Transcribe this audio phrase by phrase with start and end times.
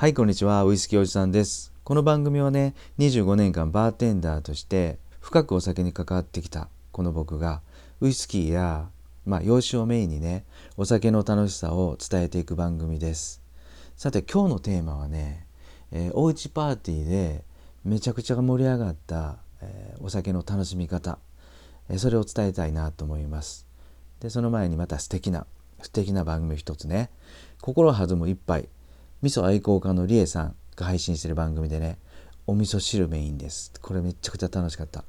[0.00, 0.64] はい、こんにちは。
[0.64, 1.74] ウイスキーおじさんです。
[1.84, 7.60] この番組はね、25年間バーテンダーとして深くお酒に関わってきたこの僕が
[8.00, 8.88] ウイスキーや、
[9.26, 10.46] まあ、洋酒をメインにね、
[10.78, 13.42] お酒の楽しさを伝えていく番組です。
[13.94, 15.46] さて、今日のテーマはね、
[15.92, 17.44] えー、おうちパーティーで
[17.84, 21.18] めちゃくちゃ盛り上がった、えー、お酒の楽しみ方、
[21.90, 23.66] えー、それを伝えたいなと思います。
[24.20, 25.46] で、その前にまた素敵な、
[25.82, 27.10] 素敵な番組一つね、
[27.60, 28.70] 心弾む一杯
[29.22, 31.98] 味噌愛好家のりえさんが配信してる番組でね、
[32.46, 33.70] お味噌汁メインです。
[33.82, 35.04] これめちゃくちゃ楽しかった。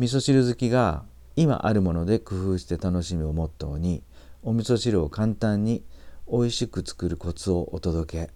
[0.00, 1.04] 味噌汁好きが
[1.36, 4.02] 今あるもので工夫して楽しみをモットーに、
[4.42, 5.84] お味噌汁を簡単に
[6.28, 8.30] 美味しく作るコツをお届け。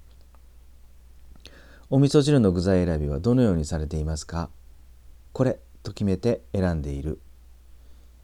[1.91, 4.51] お味噌汁の具材選びはどのようにされていますか？
[5.33, 7.19] これと決めて選んでいる。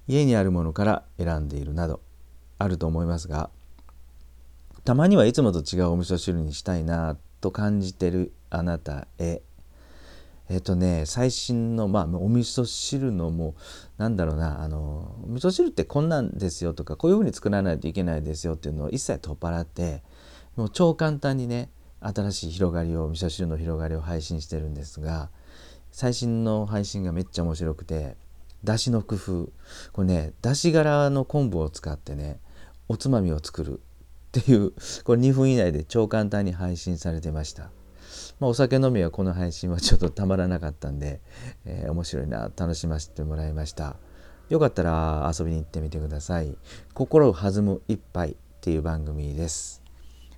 [0.06, 2.00] 家にあるものから選んでいるなど
[2.56, 3.50] あると思いますが
[4.88, 9.42] たまにはいつもと違うお味噌汁にしたいなと感じてるあなたへ。
[10.48, 13.50] えっ、とね最新のまあお味噌汁のも
[13.98, 20.03] うなんだろうなあのお味噌汁ってこんなんですよとかこういうふうに作らないといけないですよっていうのを一切取っ払って
[20.56, 21.69] もう超簡単にね
[22.00, 25.28] 新しい広がりを味噌汁の広がりを配信してるんですが
[25.92, 28.16] 最新の配信がめっちゃ面白くて
[28.64, 29.50] だしの工夫。
[29.92, 32.41] これねだし柄の昆布を使ってね
[32.89, 33.83] おつまみを作る。
[34.29, 34.73] っていう
[35.05, 37.71] これ2分以内で超簡単に配信されてました。
[38.41, 41.21] まあ、お酒飲みはこの配信はちょっとたまらなかったんで、
[41.65, 43.97] えー、面白いな楽しませてもらいました。
[44.49, 46.56] よかったら遊びに行ってみてください。
[46.95, 49.83] 心弾む一杯っていう番組です。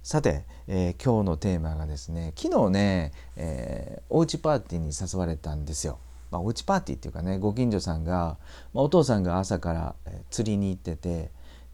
[0.02, 5.98] さて、えー、今日のテーマがですね昨日ね、えー、おうちパーティーに誘われたんですよ。
[6.30, 8.38] まあ、おうちパーティーっていうかねご近所さんが、
[8.72, 9.94] まあ、お父さんが朝から、
[10.30, 11.30] 釣りに行ってて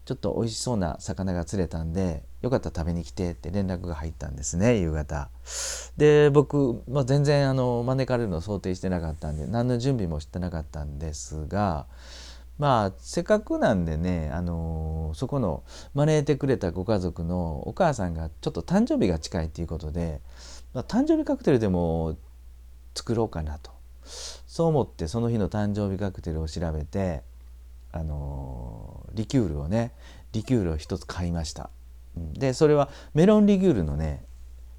[0.07, 5.29] ちょっと美味しそうな魚が釣れたんでよかったら食べに来てって連絡が入ったんですね夕方。
[5.97, 11.87] で僕、まあ、全然あの招かれるのを想定してなかったんで何の準備もしてなかったんですが
[12.57, 20.21] まあせっかくなんでね、あのそこの招いてくれたご家族のお母さんがちょっと誕生日が近いっていうことで、
[20.73, 22.15] まあ、誕生日カクテルでも
[22.95, 23.71] 作ろうかなと。
[24.47, 27.23] そう思ってその日の誕生日カクテルを調べて
[27.91, 29.91] あのリキュールをね
[30.31, 31.69] リキュールを一つ買いました。
[32.33, 34.25] でそれはメロンリキュールのね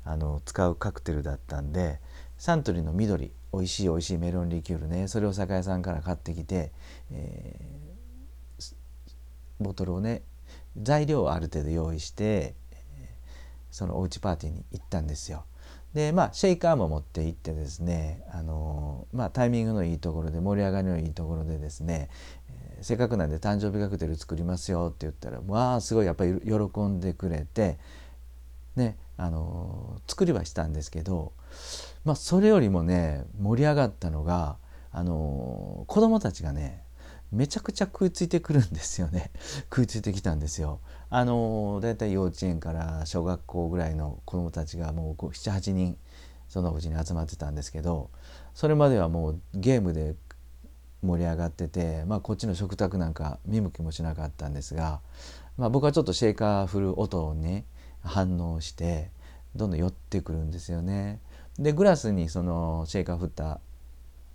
[0.04, 2.00] あの使うカクテルだったんで
[2.36, 6.72] サントリーの緑美味しい美味しいメロンリキュールねそれを酒屋さんから買ってきて、
[7.12, 8.74] えー、
[9.60, 10.22] ボトルをね
[10.80, 12.54] 材料をある程度用意して
[13.70, 15.44] そのおうちパーティーに行ったんですよ。
[15.94, 22.08] でまあシェイカーも持って行ってですねあの、まあ、タイミングのいいところで盛り上がりのいいところでですね、
[22.82, 27.78] せっかくなんで誕生日カクテル作りますよって言ったらわあすごいやっぱり喜んでくれて
[28.76, 31.32] ねあの作りはしたんですけど
[32.04, 34.56] まあそれよりもね盛り上がったのが
[34.92, 36.82] あの子供たちがね
[37.30, 39.30] めちゃくちゃ食いついてくるんですよね
[39.70, 40.80] 食いついてきたんですよ。
[41.10, 45.96] あのだいたい幼稚園から小学校ぐらいの子供たちがもう78人
[46.48, 48.10] そのうちに集まってたんですけど
[48.54, 50.16] それまではもうゲームで
[51.02, 55.00] 盛り上がってて、まあ、こっちの食卓なんか見向きもしなかったんですが、
[55.56, 57.64] まあ、僕はちょっとシェーカー振る音に
[58.02, 59.10] 反応して
[59.54, 61.20] どんどん寄ってくるんですよね。
[61.58, 63.60] でグラスにそのシェーカー振った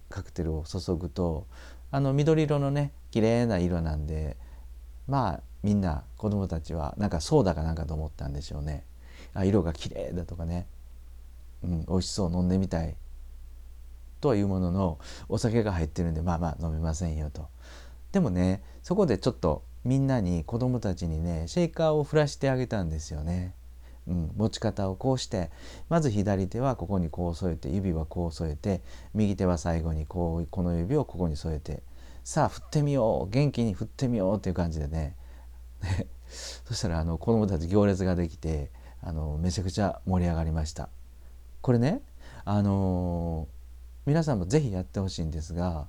[0.10, 1.48] カクテルを注ぐと
[1.92, 4.38] あの緑色のね綺麗な色なんで
[5.08, 8.84] まあみんな子供たちはなんかソーダかなんかと思ったんでしょうね。
[9.34, 10.68] あ色が綺麗だとかね、
[11.64, 12.96] うん、美味しそう飲んでみたい
[14.24, 17.50] とはいうもののお酒が入ってるんでまあまあ飲めませんよと。
[18.14, 23.54] でもねそこでちょっとみんなに子供たちにねシェイカーを振らしてあげたんですよね。
[24.08, 25.52] うん、持ち方をこうして
[25.90, 28.82] まず左手はここにこう添えて指はこう添えて
[29.14, 31.84] 右手は最後にこうこの指をここに添えて
[32.24, 35.16] さあ振ってみよう元気に振ってみようっていう感じでね
[36.66, 40.90] そしたらあの子供たち行列ができてあのめちゃくちゃ盛り上がりました。
[41.62, 42.02] これね
[42.46, 43.48] あの
[44.06, 45.88] 皆さんも是非やってほしいんですが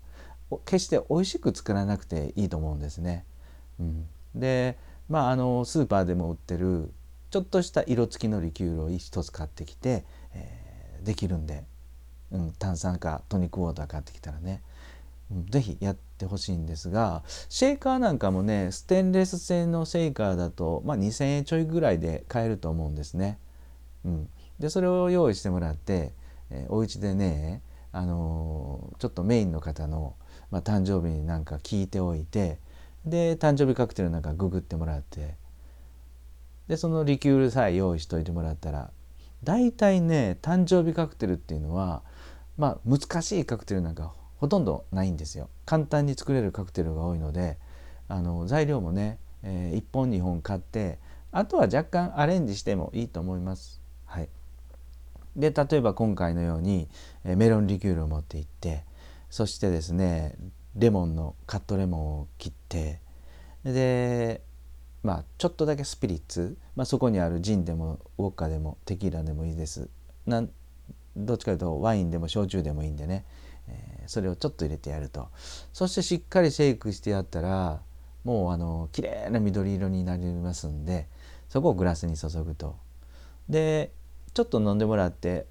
[0.64, 3.24] 決して美味しく作らなくていいと思うんですね。
[3.80, 4.78] うん、で
[5.08, 6.92] まああのスーパーでも売ってる
[7.30, 11.64] ちょっとした色付きのリキュールを一つ買ってきて、えー、できるんで、
[12.30, 14.62] うん、炭酸かトニックウォーター買ってきたらね
[15.50, 23.38] 是非やってほしいんですがシェーカーなんかもねステンレス製のシェーカーだと、まあ、2,000円ちょいぐらいで買えると思うんですね。
[24.04, 24.28] うん、
[24.60, 26.12] でそれを用意してもらって、
[26.50, 27.62] えー、お家でね
[27.96, 30.16] あのちょっとメインの方の、
[30.50, 32.58] まあ、誕生日になんか聞いておいて
[33.06, 35.36] で誕生日カクテルなんかググってもらって
[36.66, 38.90] でそのリキュールさえ用意しといてもらったら
[39.44, 42.02] 大体ね誕生日カクテルっていうのは
[42.56, 47.58] まあ難しいカクテルなんかほとんどないんですよ簡単に作れるカクテルが多いので
[48.08, 50.98] あの材料もね、えー、1本2本買って
[51.30, 53.83] あとは若干アレンジしてもいいと思います。
[55.36, 56.88] で例えば今回のように、
[57.24, 58.84] メロンリキュールを持っていって
[59.30, 60.36] そしてですね
[60.76, 63.00] レモンのカットレモンを切って
[63.64, 64.42] で
[65.02, 69.88] まあちょっとだけスピリッツ、まあ、そこにあるジンでもウォッカでもテキーラでもいいです。
[70.26, 70.50] なん
[71.16, 73.24] どっちかというとワインでも焼酎でもいいんでね、
[73.68, 75.28] えー、それをちょっと入れてやると。
[75.72, 77.82] そしてしっかりシェイクしてやったら
[78.24, 81.08] もうあの綺麗な緑色になりますんで
[81.48, 82.76] そこをグラスに注ぐと。
[83.48, 83.92] で
[84.34, 85.46] ちょっと飲んでもらって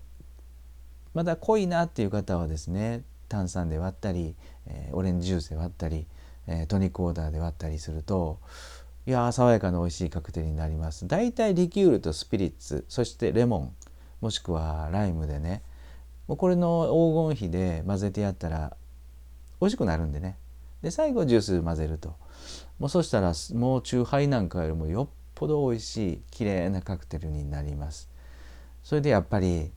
[1.13, 4.35] まだ濃いなっていう方はですね炭酸で割ったり、
[4.67, 6.05] えー、オレンジジュースで割ったり、
[6.47, 8.39] えー、トニックウォーターで割ったりすると
[9.05, 11.07] いや爽やかな美味しいカクテルになります。
[11.07, 13.75] だいたいリキュールとスピリッツそしてレモン
[14.21, 15.61] もしくはライムでね
[16.27, 18.77] もうこれの黄金比で混ぜてやったら
[19.59, 20.37] 美味しくなるんでね。
[20.81, 22.15] で最後ジュース混ぜると。
[22.79, 28.12] もうそしたらもうチューハイなんかよりもよっぽど美味しい綺麗なカクテルになります。
[28.83, 29.71] それでやっぱり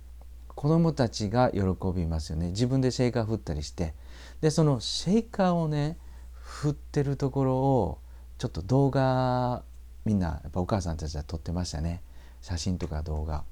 [0.55, 1.61] 子供たちが喜
[1.95, 2.49] びますよね。
[2.49, 3.95] 自分でシェイカー振ったりして。
[4.41, 5.99] でそのシェイカーをね
[6.33, 7.99] 振ってるところを
[8.39, 9.63] ちょっと動画
[10.05, 12.03] みんなやっぱお母さんたちは撮ってましたね。
[12.41, 13.45] 写真とか動画。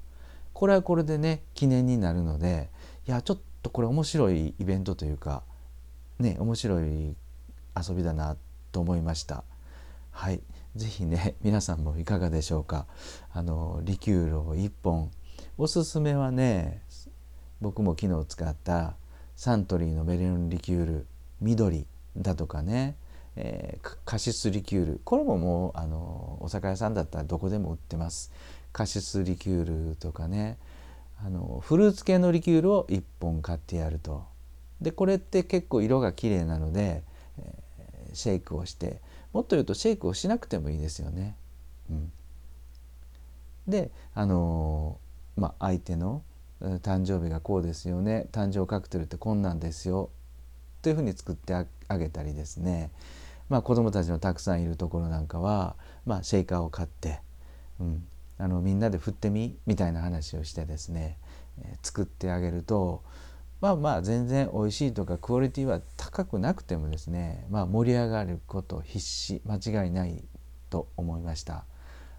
[0.53, 2.69] これはこれでね記念になるので
[3.07, 5.43] いやちょっとこれ面白いイベントというか
[6.19, 7.15] ね面白い
[7.75, 8.37] 遊びだな
[8.71, 9.43] と思いました。
[10.11, 10.41] はい。
[10.75, 12.87] 是非ね皆さんもいかがでしょうか。
[13.31, 15.11] あのリキュールを1本
[15.57, 16.81] おすすめはね
[17.61, 18.95] 僕も昨日使った
[19.37, 21.07] サントリーのメレンリキュール
[21.39, 21.87] 緑
[22.17, 22.97] だとかね、
[23.37, 25.01] えー、カシスリキュール。
[25.05, 28.33] これももうあのお酒屋さんだったらどこでも売ってます。
[28.73, 30.57] カシスリキュールとかね
[31.25, 34.25] あのフルーツ系のリキュールを1本買ってやると。
[34.81, 37.03] でこれって結構色が綺麗なので、
[37.37, 38.99] えー、シェイクをして
[39.31, 41.37] もっと言うとシェイクをしなくてもいいですよね。
[41.89, 42.11] うん、
[43.69, 44.97] であの
[45.35, 46.23] まあ、相手の
[46.61, 50.09] 誕生日がこうですよね誕生カクテルってこんなんですよ
[50.81, 52.91] というふうに作ってあげたりですね、
[53.49, 57.19] まあ、子どもたちのたくさんいるところなんかは、まあ、シェイカーを買って、
[57.79, 58.05] うん、
[58.37, 61.17] あのみんなで振ってみみたいな話をしてですね、
[61.61, 63.03] え、作ってあげると
[63.61, 70.23] まあまあ全然美味しいとかクオリティは高くなくてもですね、まあ、盛り上がること必至間違いない
[70.69, 71.65] と思いました。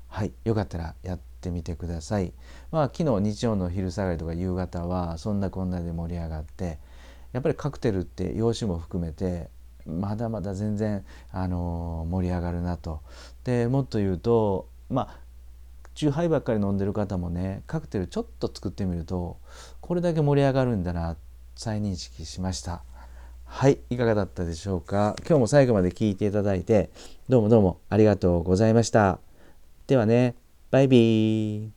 [0.09, 2.33] はいよかったらやってみてください。
[2.73, 6.79] まあ昨日日曜の昼下がりとか夕方はそんなこんなで盛り上がって
[7.33, 9.49] やっぱりカクテルって洋酒も含めて
[9.87, 13.01] まだまだ全然、あの盛り上がるなと。
[13.45, 15.19] でもっと言うとまあ
[15.95, 19.39] チューハイばっかり飲んでる方もねカクテルちょっと作ってみると
[19.81, 21.17] これだけ盛り上がるんだな
[21.55, 22.83] 再認識しました。
[23.45, 25.15] はい、いかがだったでしょうか？
[25.21, 26.91] 今日も最後まで聞いていただいて
[27.29, 29.21] どうもどうもありがとうございました。
[29.87, 30.35] ではね、
[30.71, 31.76] バイビー。